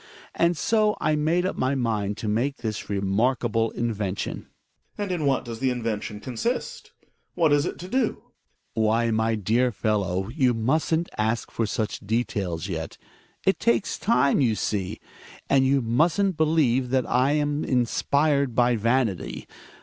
[0.39, 4.47] ^nd so I made up my mind to make this remarkable invention.
[4.95, 4.97] Gregers.
[4.97, 6.91] And in what does the invention consist?
[7.35, 8.23] What is it to do?
[8.75, 8.83] Hjai.mar.
[8.83, 12.97] Why, my dear fellow, you musn't ask for such details yet.
[13.45, 14.99] It takes time, you see.
[15.47, 19.47] And you musn't believe that I am inspired by vanity.